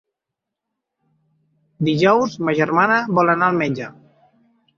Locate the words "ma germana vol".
2.47-3.35